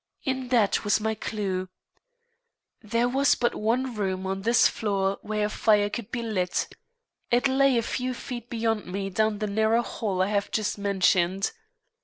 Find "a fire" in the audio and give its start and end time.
5.45-5.91